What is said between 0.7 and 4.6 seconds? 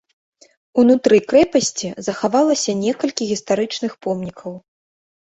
Унутры крэпасці захавалася некалькі гістарычных помнікаў.